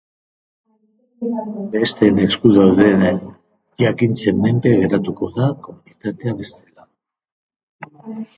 [1.75, 3.05] Besteen esku dauden
[3.83, 6.89] jakintzen menpe geratuko da komunitatea bestela.